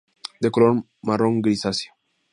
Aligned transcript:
De 0.43 0.49
color 0.49 0.73
marrón 1.03 1.43
grisáceo. 1.43 1.93